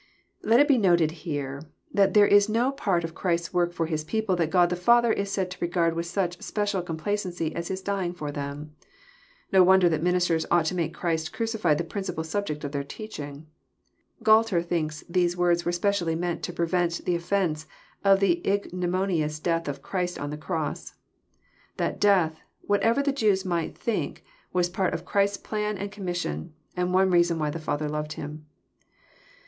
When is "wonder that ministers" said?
9.61-10.47